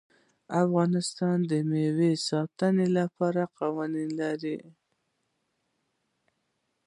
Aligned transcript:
افغانستان 0.63 1.37
د 1.49 1.51
مېوې 1.69 2.11
د 2.17 2.21
ساتنې 2.29 2.87
لپاره 2.97 3.41
قوانین 3.59 4.09
لري. 4.21 4.57